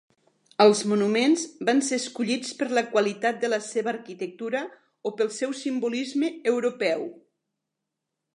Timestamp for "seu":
5.37-5.55